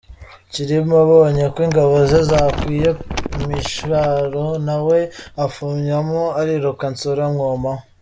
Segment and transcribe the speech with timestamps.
[0.51, 2.89] Cyilima abonye ko ingabo ze zakwiye
[3.43, 4.99] imishwaro, na we
[5.45, 7.83] afumyamo ariruka Nsoro amwomaho